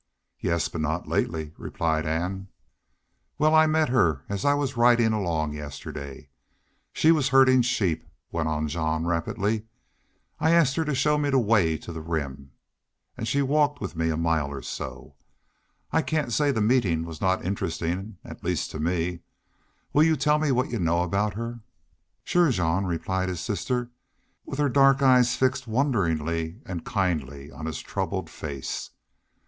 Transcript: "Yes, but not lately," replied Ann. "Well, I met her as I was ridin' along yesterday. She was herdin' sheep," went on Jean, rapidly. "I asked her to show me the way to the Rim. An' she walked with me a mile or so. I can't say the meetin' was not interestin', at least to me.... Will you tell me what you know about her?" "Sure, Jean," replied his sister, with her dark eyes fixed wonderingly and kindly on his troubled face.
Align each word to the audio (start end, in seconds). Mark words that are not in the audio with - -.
"Yes, 0.39 0.67
but 0.67 0.81
not 0.81 1.07
lately," 1.07 1.53
replied 1.59 2.07
Ann. 2.07 2.47
"Well, 3.37 3.53
I 3.53 3.67
met 3.67 3.89
her 3.89 4.23
as 4.29 4.43
I 4.43 4.55
was 4.55 4.75
ridin' 4.75 5.13
along 5.13 5.53
yesterday. 5.53 6.29
She 6.91 7.11
was 7.11 7.27
herdin' 7.29 7.61
sheep," 7.61 8.03
went 8.31 8.49
on 8.49 8.67
Jean, 8.67 9.05
rapidly. 9.05 9.67
"I 10.39 10.53
asked 10.53 10.75
her 10.77 10.85
to 10.85 10.95
show 10.95 11.19
me 11.19 11.29
the 11.29 11.37
way 11.37 11.77
to 11.77 11.93
the 11.93 12.01
Rim. 12.01 12.49
An' 13.15 13.25
she 13.25 13.43
walked 13.43 13.79
with 13.79 13.95
me 13.95 14.09
a 14.09 14.17
mile 14.17 14.47
or 14.47 14.63
so. 14.63 15.13
I 15.91 16.01
can't 16.01 16.33
say 16.33 16.49
the 16.51 16.61
meetin' 16.61 17.05
was 17.05 17.21
not 17.21 17.45
interestin', 17.45 18.17
at 18.25 18.43
least 18.43 18.71
to 18.71 18.79
me.... 18.79 19.19
Will 19.93 20.01
you 20.01 20.15
tell 20.15 20.39
me 20.39 20.51
what 20.51 20.71
you 20.71 20.79
know 20.79 21.03
about 21.03 21.35
her?" 21.35 21.59
"Sure, 22.23 22.49
Jean," 22.49 22.85
replied 22.85 23.29
his 23.29 23.39
sister, 23.39 23.91
with 24.47 24.57
her 24.57 24.67
dark 24.67 25.03
eyes 25.03 25.35
fixed 25.35 25.67
wonderingly 25.67 26.59
and 26.65 26.83
kindly 26.85 27.51
on 27.51 27.67
his 27.67 27.81
troubled 27.83 28.31
face. 28.31 28.89